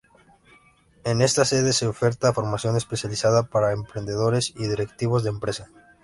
[1.03, 5.69] En esta sede se oferta formación especializada para emprendedores y directivos de empresa.